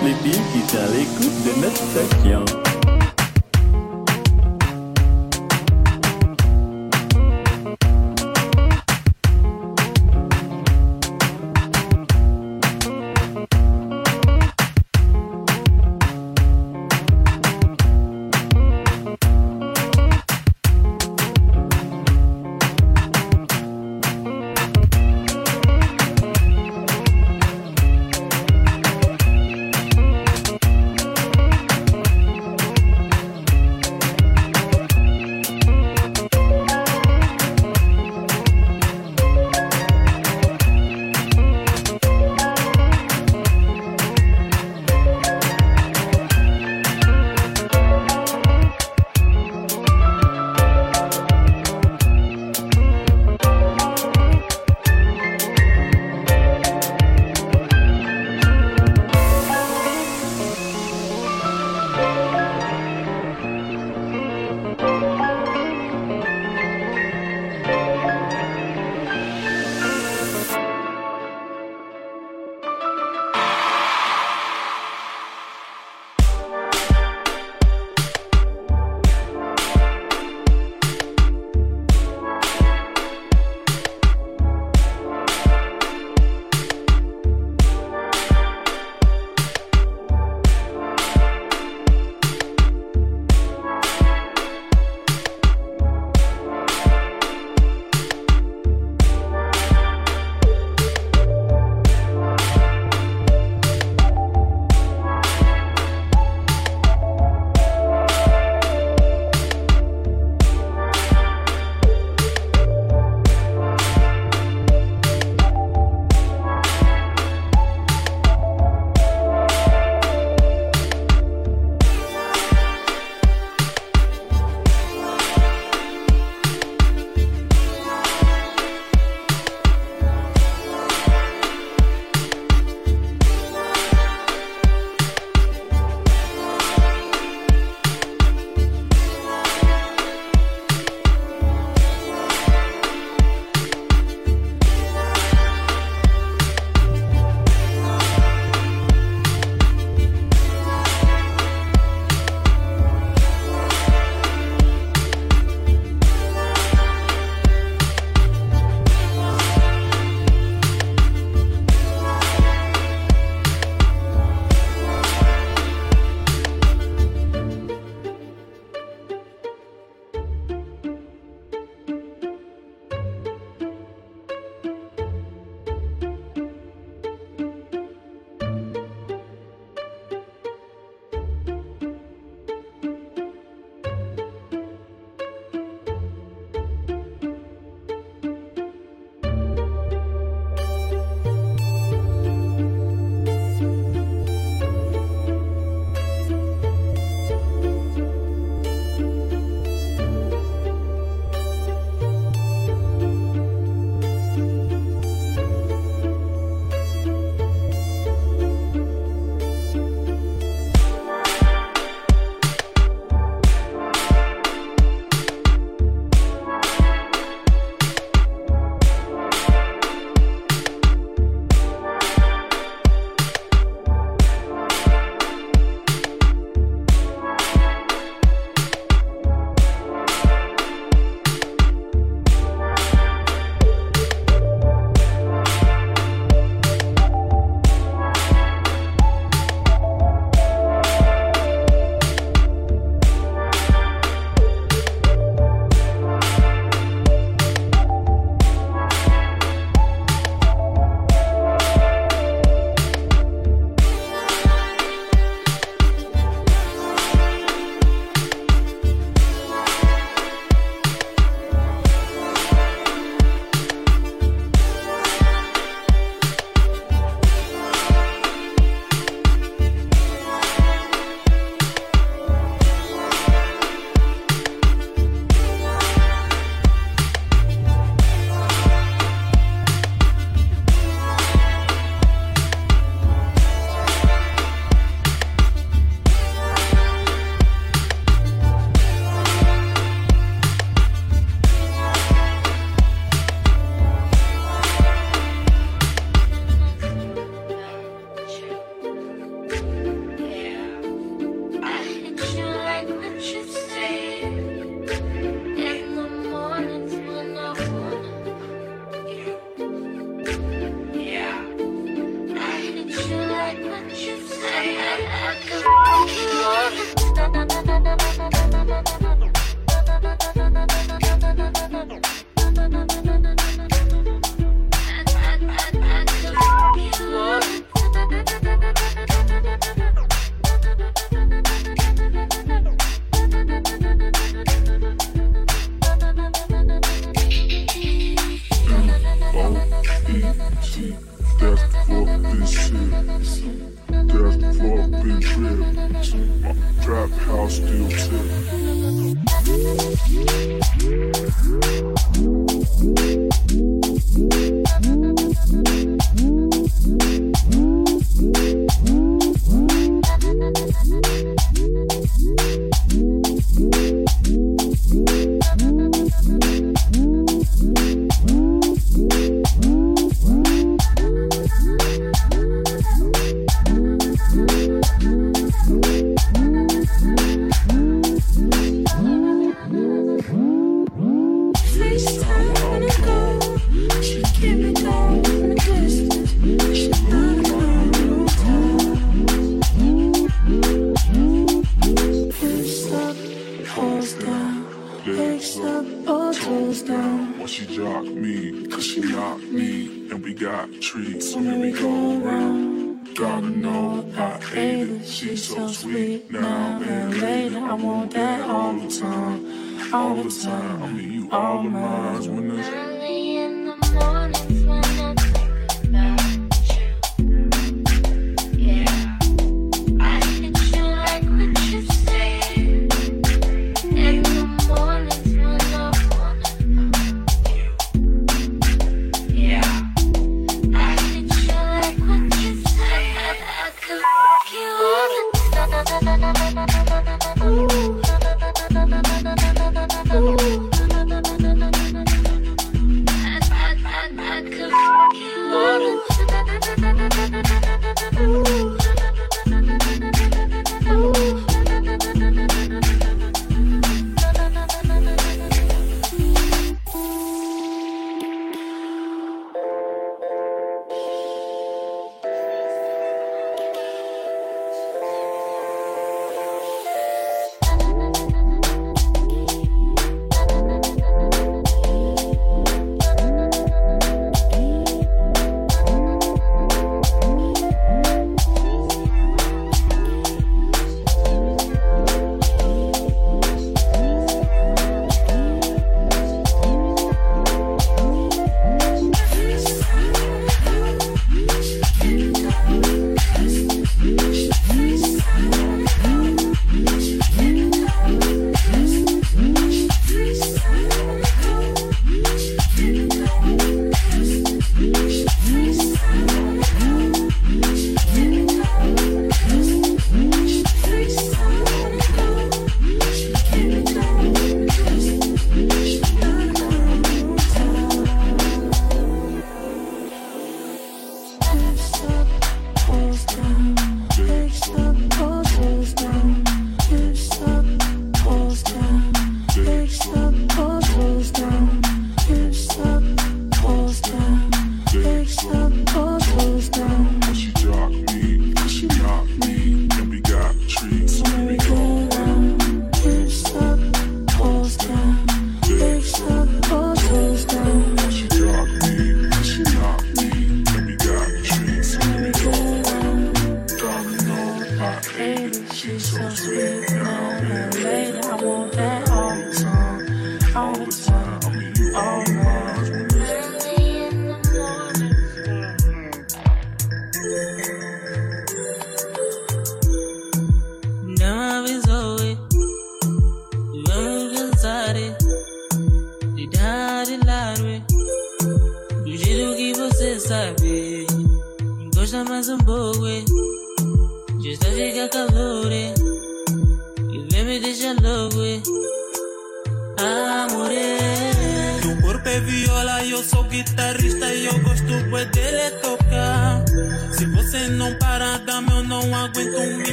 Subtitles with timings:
[0.00, 0.74] à toutes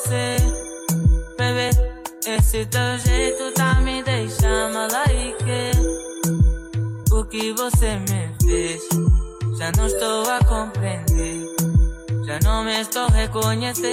[0.00, 0.36] você,
[1.36, 1.70] bebê.
[2.26, 5.70] Esse teu jeito tá me deixando like.
[7.12, 8.82] O que você me fez,
[9.58, 11.44] já não estou a compreender.
[12.24, 13.88] Já não me estou a reconhecer.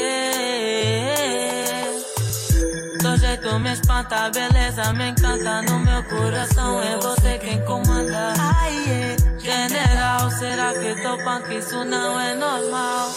[2.99, 5.61] Teu jeito me espanta, beleza me encanta.
[5.63, 8.33] No meu coração é você quem comanda.
[8.37, 11.57] Ai, yeah general, será que tô punk?
[11.57, 13.15] Isso não é normal.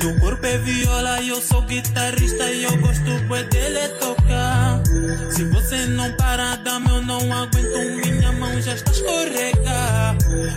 [0.00, 4.82] Teu corpo é viola e eu sou guitarrista e eu gosto pois dele tocar.
[5.30, 10.16] Se você não parar, dama, eu não aguento, minha mão já está escorrega.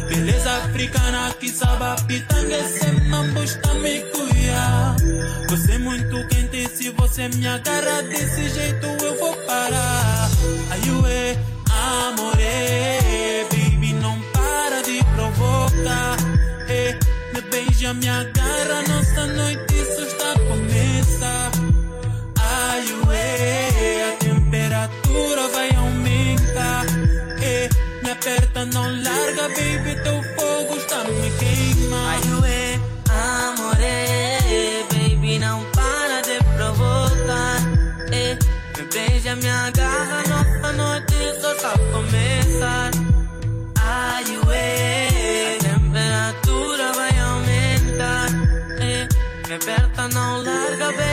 [0.10, 4.96] Beleza africana que sabe a pitanga, esse mambo está me cuidar.
[5.50, 10.30] Você é muito quente, se você me agarra desse jeito eu vou parar.
[10.72, 11.38] Ayue,
[11.70, 13.01] amore
[15.82, 16.18] tocar.
[16.68, 16.98] É,
[17.34, 21.52] me beija, me agarra, nossa noite só está a começar.
[22.40, 26.86] Ai, ué, a temperatura vai aumentar.
[27.42, 27.70] É,
[28.04, 32.16] me aperta, não larga, baby, teu fogo está me queimar.
[32.16, 37.58] Ai, ué, amore, baby, não para de provocar.
[38.12, 38.38] É,
[38.78, 39.81] me beija, me agarra.
[50.02, 51.11] plátano, larga vez.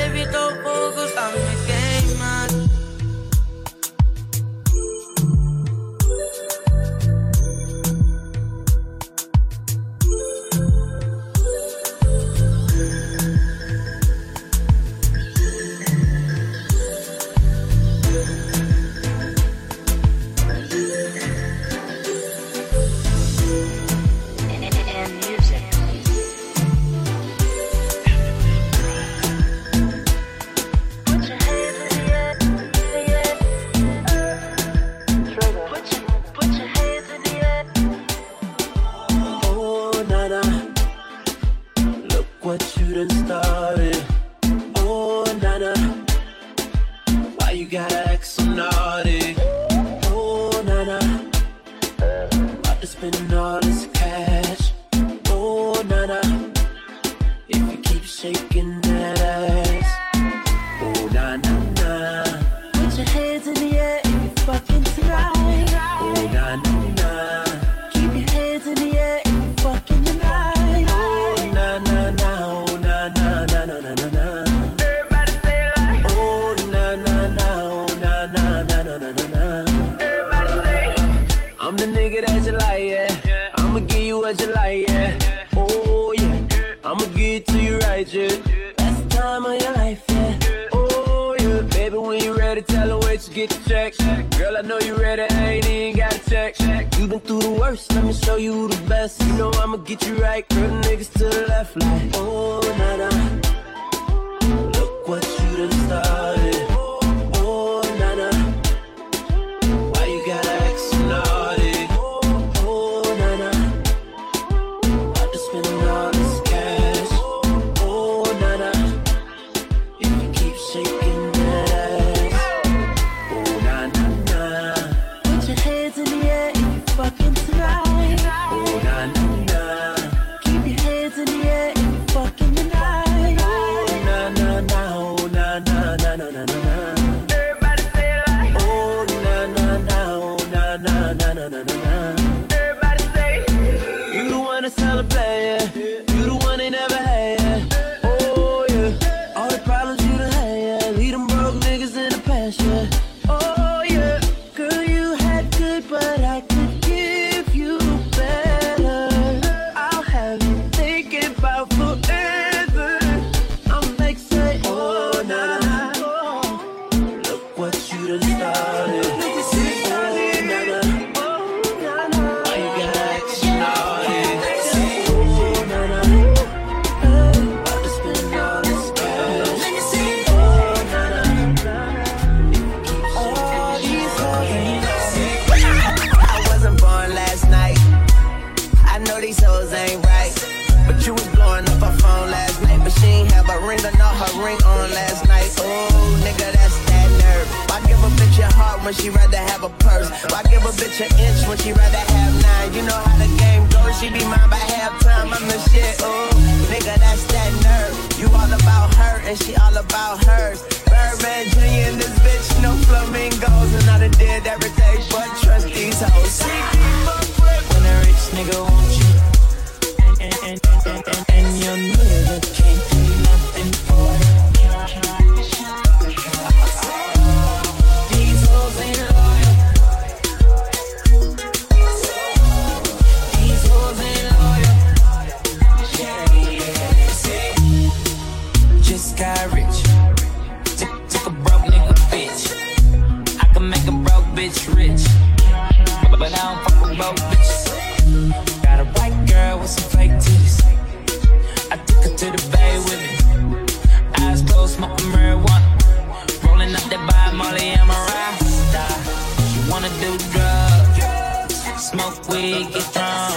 [262.28, 263.32] we get down.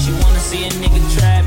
[0.00, 1.37] She wanna see a nigga try.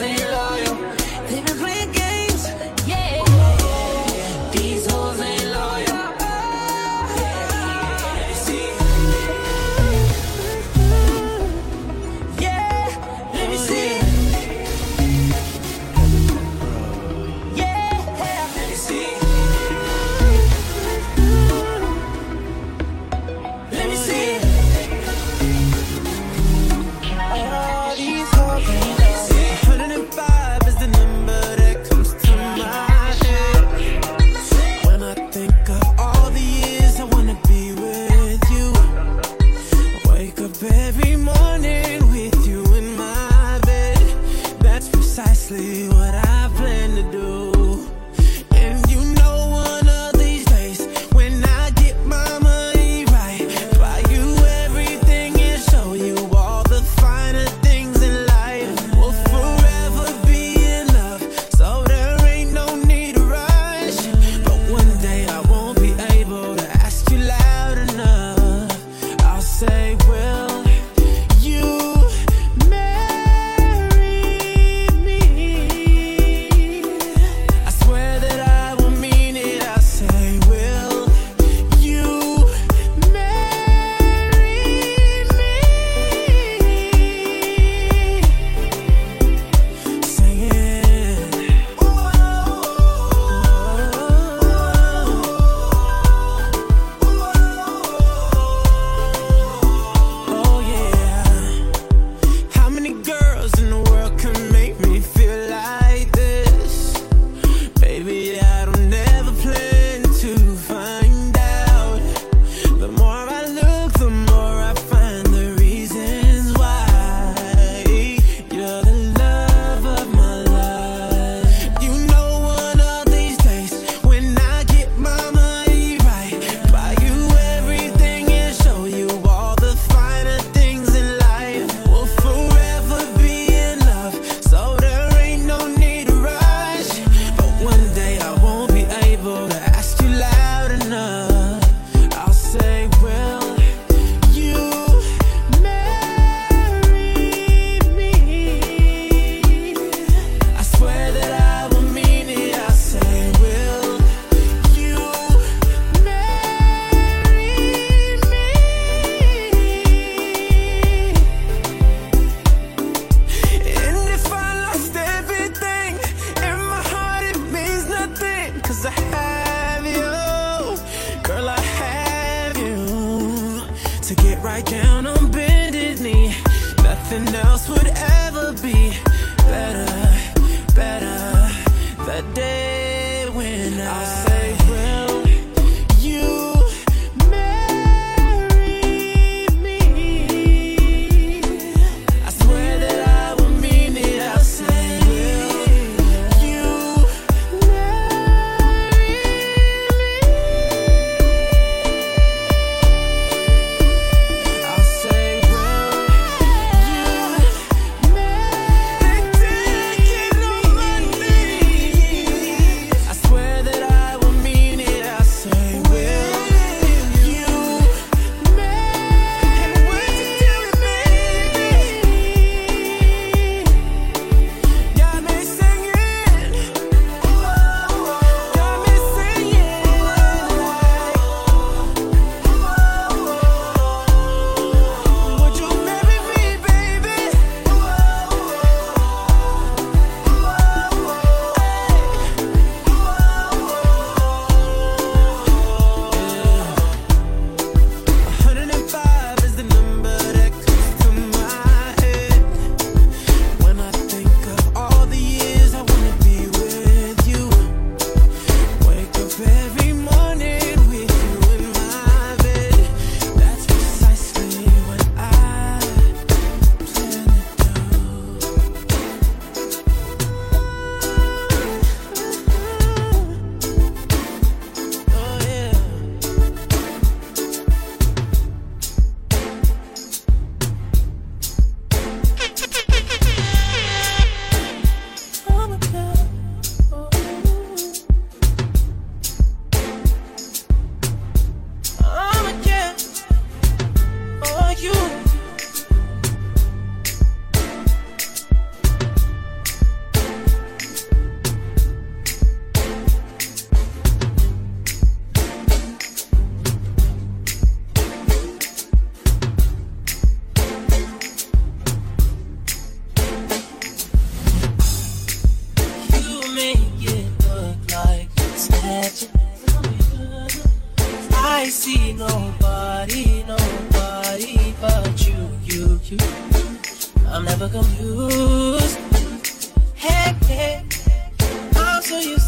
[0.00, 0.76] stay loyal.
[1.28, 1.99] Even when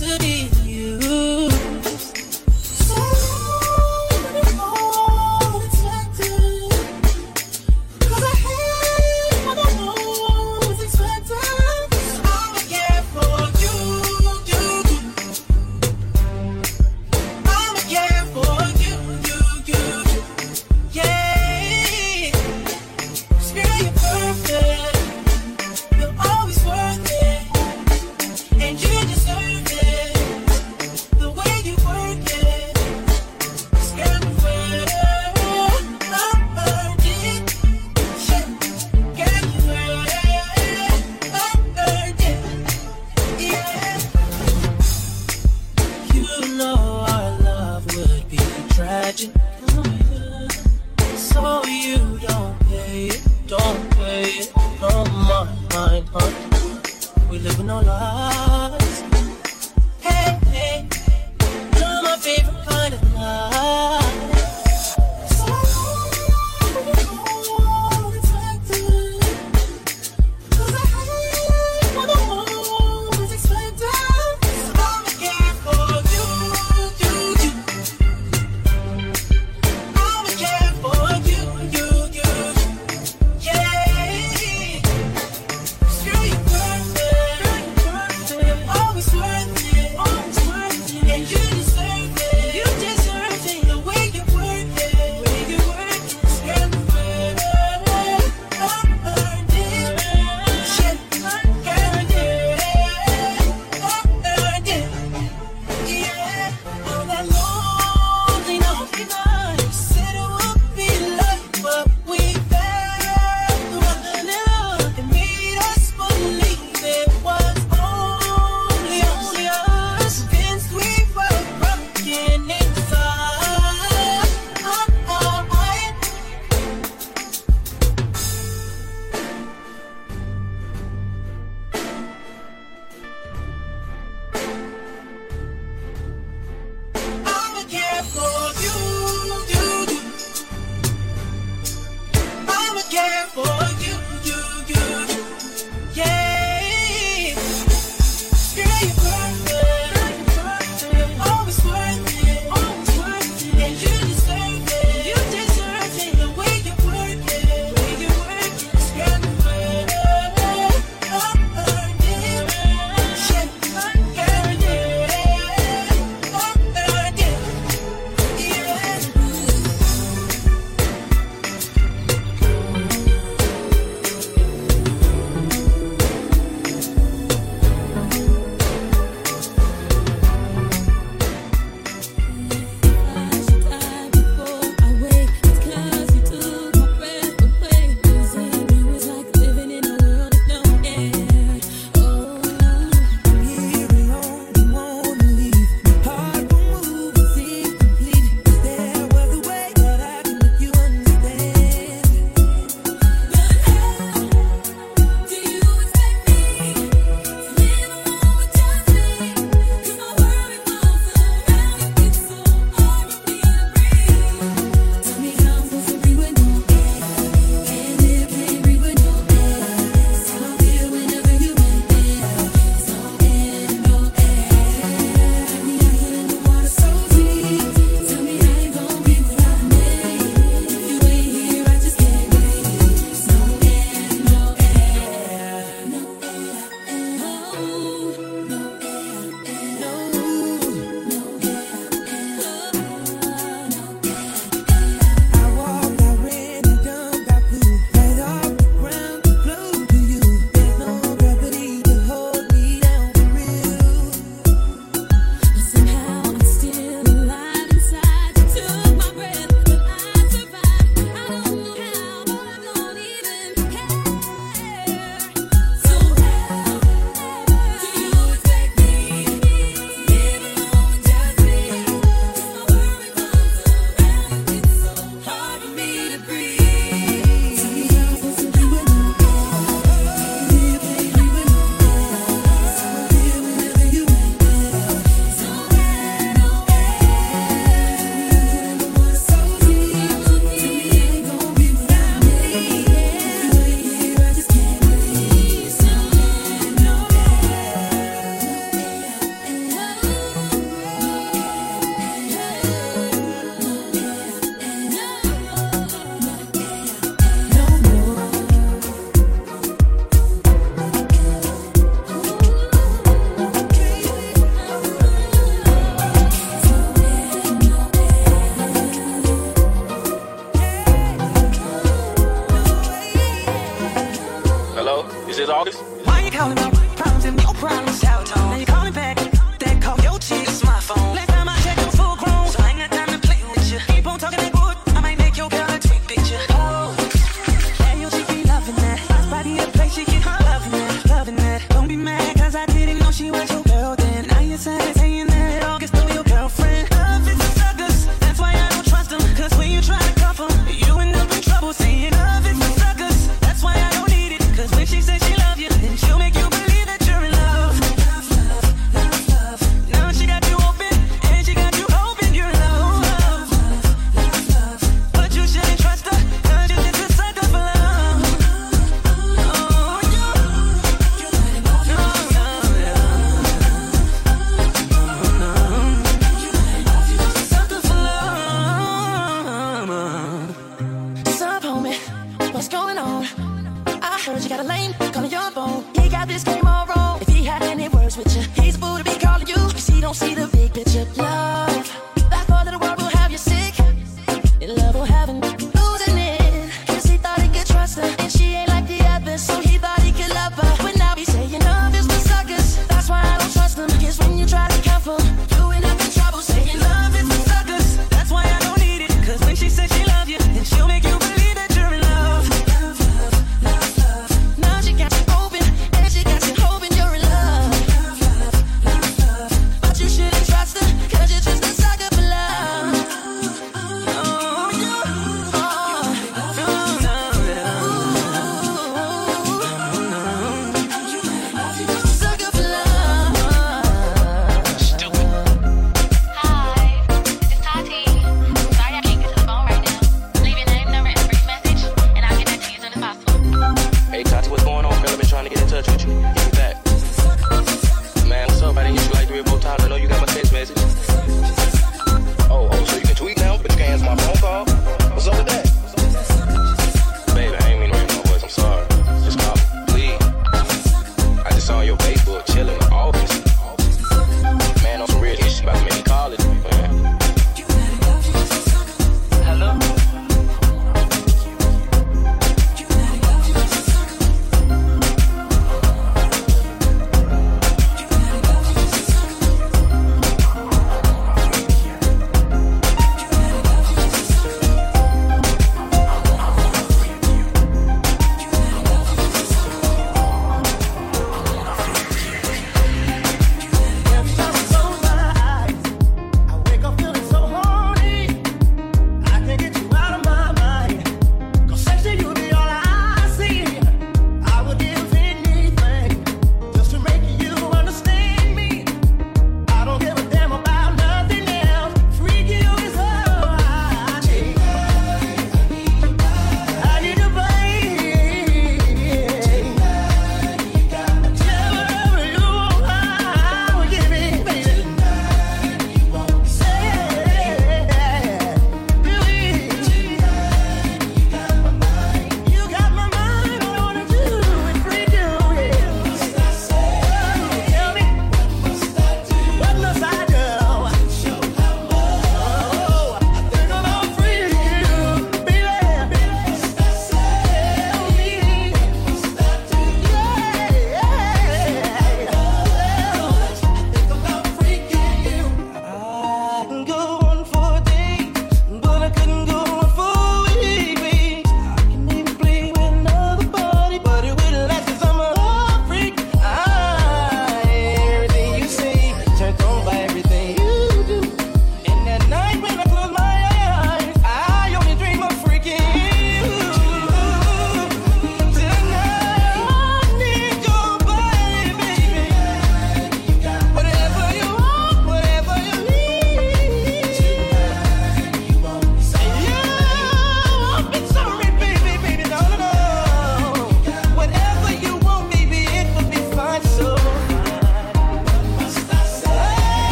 [0.00, 0.39] to be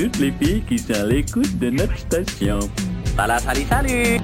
[0.00, 2.58] toutes les filles qui sont à l'écoute de notre station.
[3.16, 4.19] Salut, salut,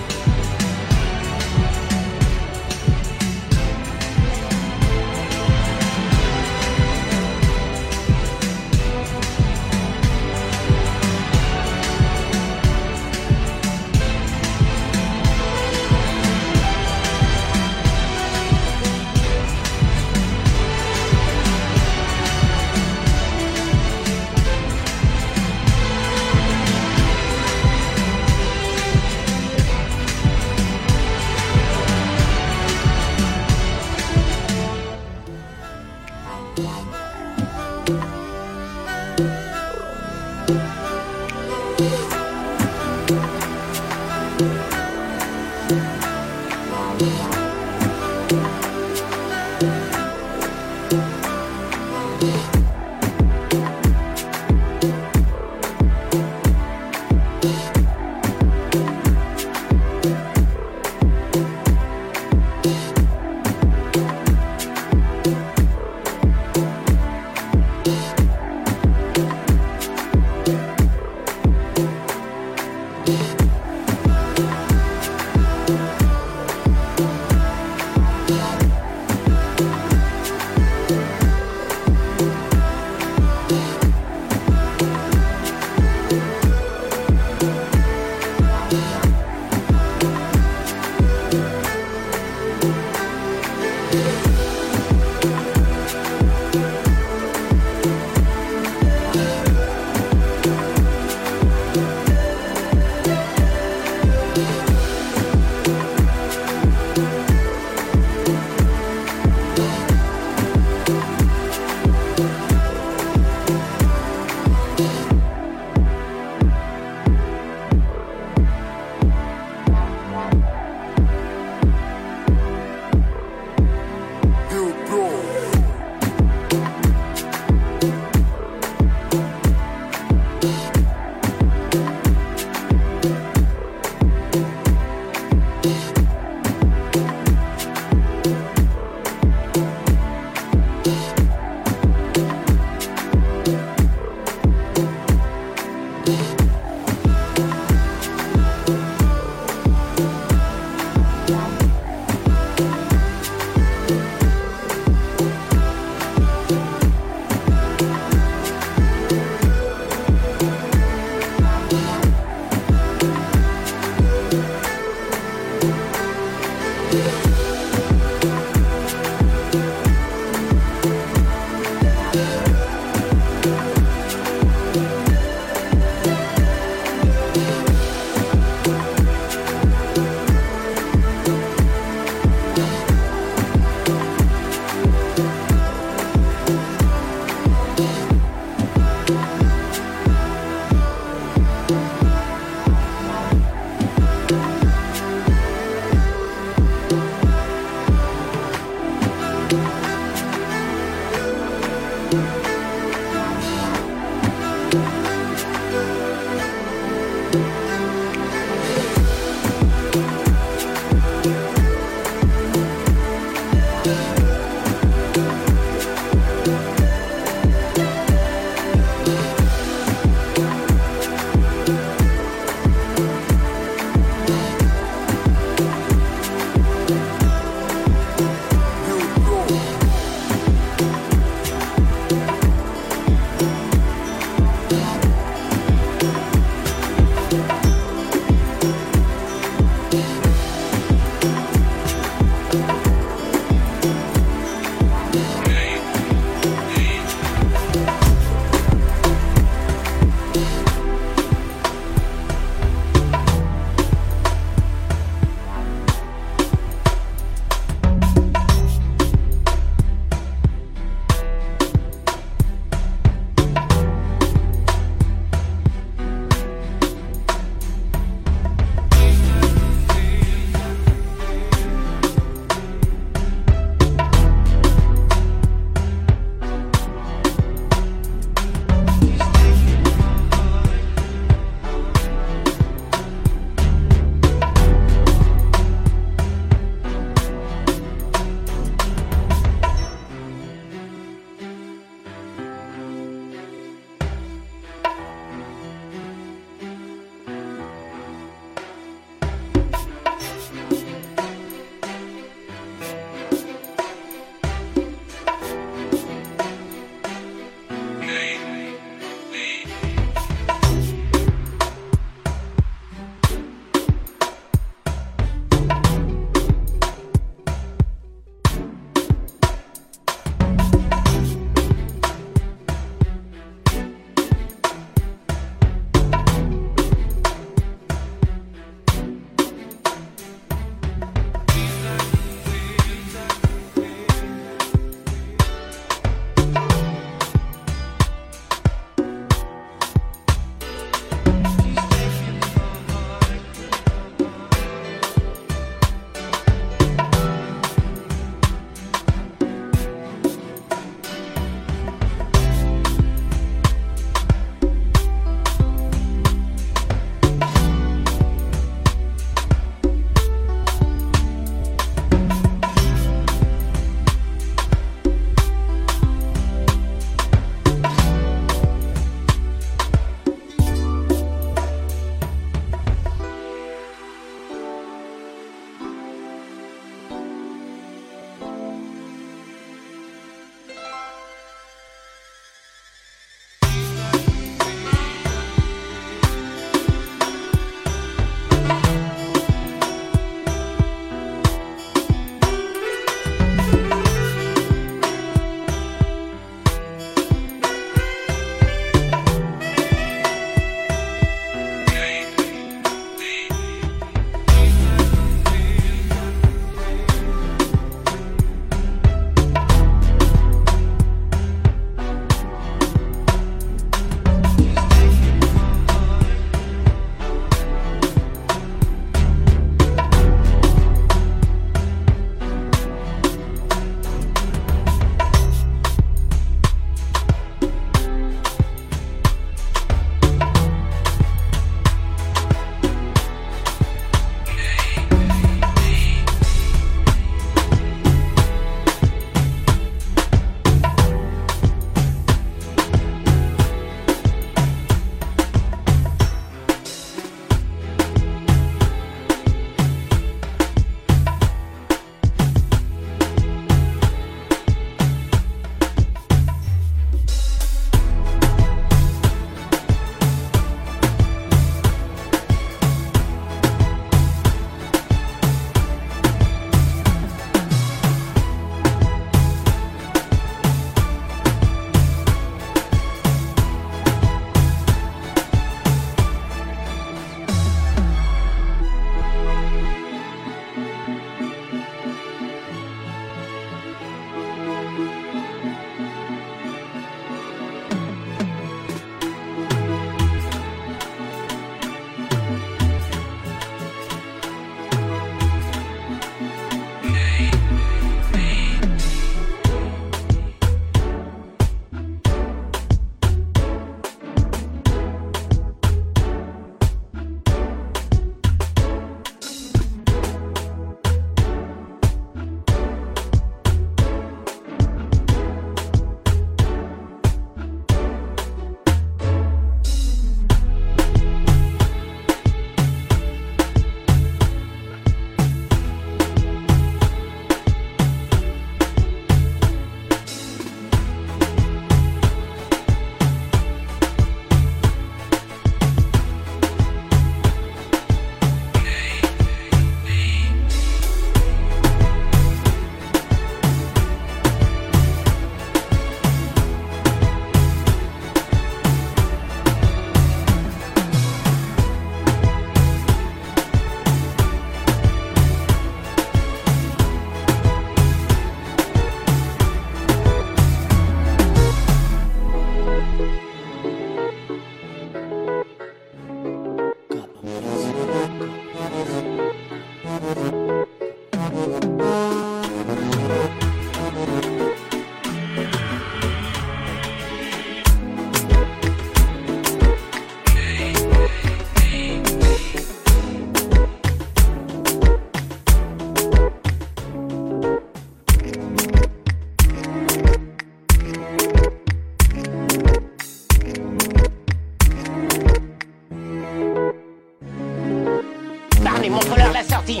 [599.06, 600.00] et montre-leur la sortie.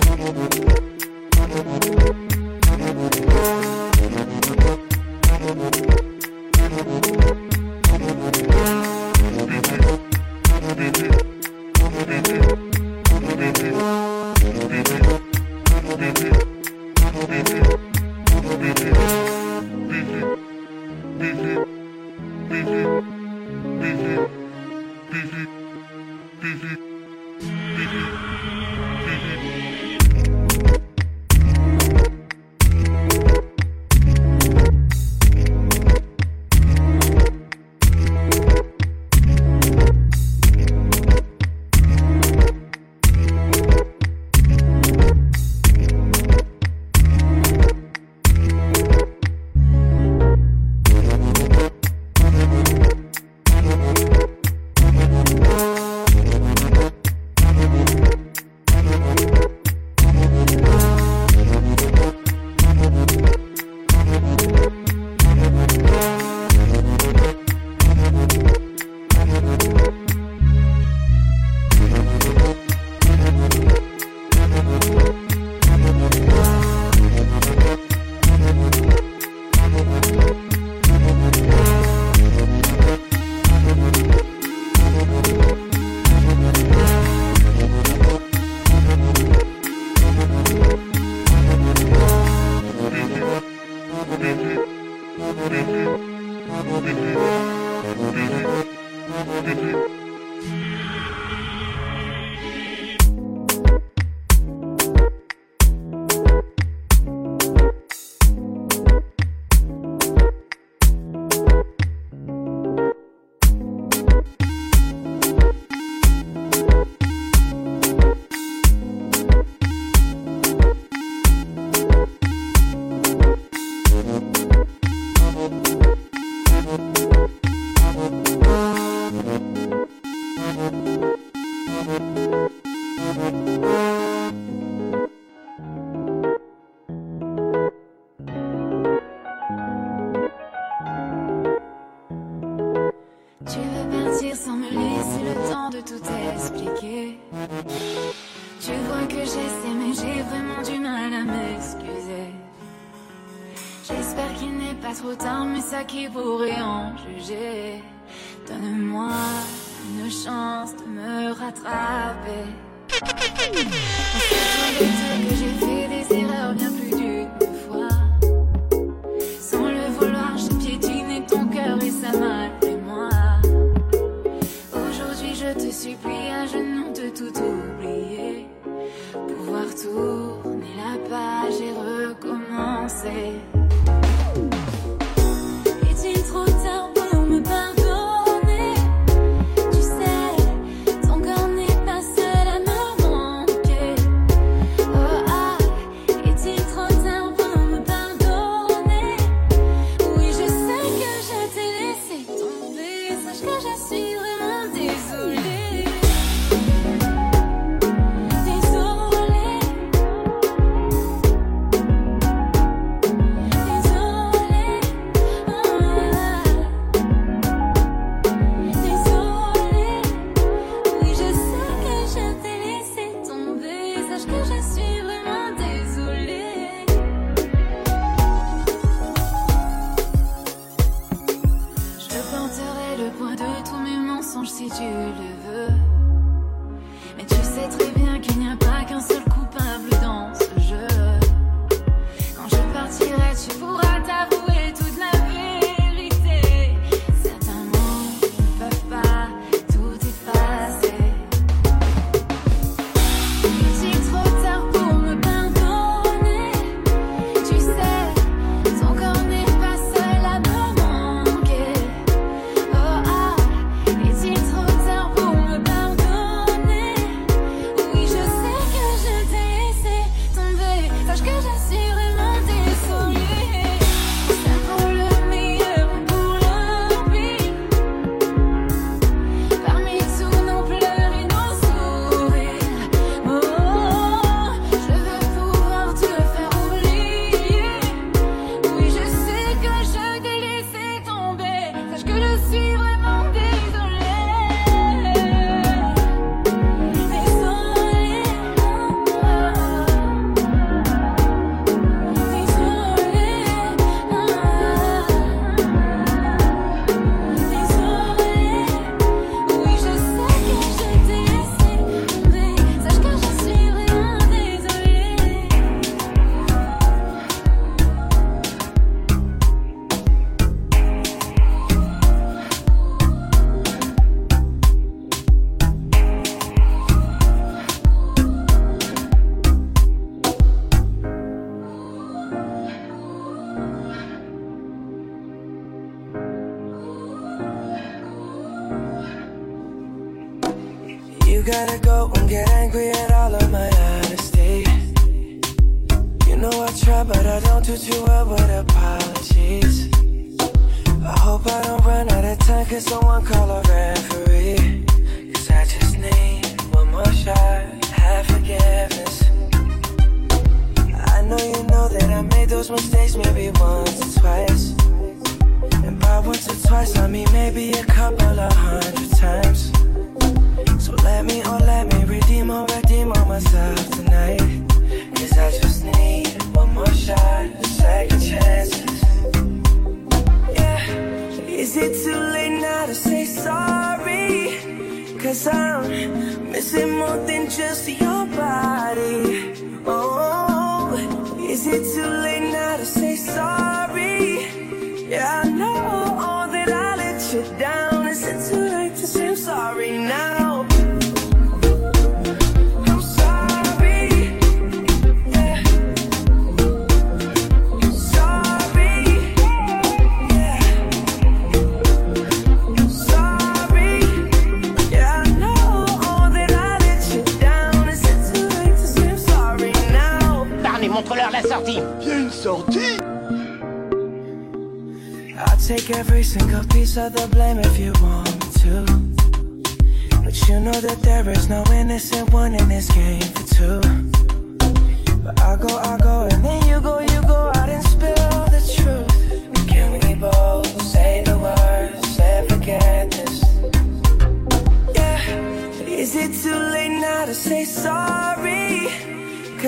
[347.86, 348.15] to us.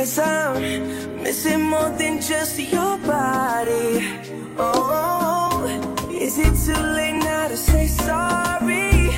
[0.08, 4.08] Cause I'm missing more than just your body.
[4.56, 9.10] Oh, is it too late now to say sorry?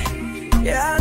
[0.61, 1.00] Yeah.